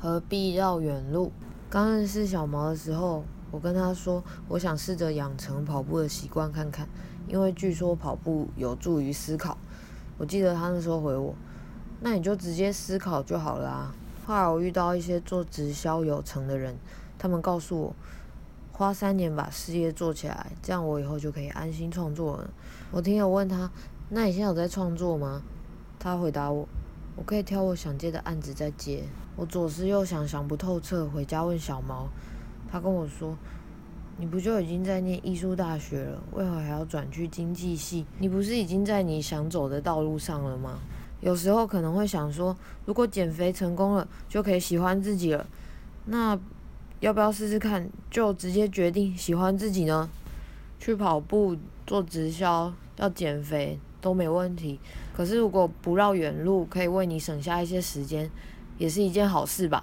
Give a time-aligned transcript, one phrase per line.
[0.00, 1.32] 何必绕远路？
[1.68, 6.88] 刚认识小毛的时候，我跟他说，我想试着养成跑步的习惯看看，
[7.26, 9.58] 因为据说跑步有助于思考。
[10.16, 11.34] 我记得他那时候回我，
[12.00, 13.94] 那你就直接思考就好了啊。
[14.24, 16.76] 后来我遇到一些做直销有成的人，
[17.18, 17.96] 他们告诉我，
[18.72, 22.50] 花三年把事业做起来，这样我以后就可以安心创作了。
[22.92, 23.70] 我听友问他，
[24.10, 25.42] 那你现在有在创作吗？
[25.98, 26.68] 他回答我，
[27.18, 29.02] 我可以挑我想接的案子再接。
[29.34, 32.08] 我左思右想，想不透彻，回家问小毛，
[32.70, 33.36] 他跟我说
[34.18, 38.06] ：“你不就已经在念艺术大学了，为何还要转去经济系？
[38.20, 40.78] 你不是已经在你想走的道路上了吗？”
[41.20, 42.56] 有时候可能会想说，
[42.86, 45.44] 如果减肥成功了，就可以喜欢自己了，
[46.04, 46.38] 那
[47.00, 47.90] 要不要试试看？
[48.08, 50.08] 就直接决定喜欢自己呢？
[50.78, 54.78] 去跑步、做直销、要减肥都没问题。
[55.12, 58.30] 可是如果不绕远路，可以为你省下一些时间。
[58.78, 59.76] 也是一件好事吧。